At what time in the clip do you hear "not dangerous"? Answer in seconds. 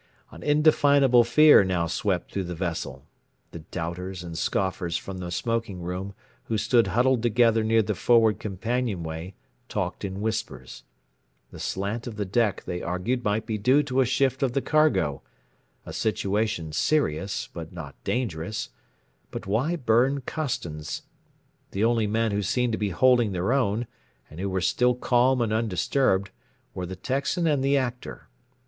17.71-18.69